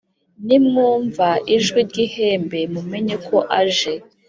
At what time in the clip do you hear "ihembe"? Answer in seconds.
2.05-2.59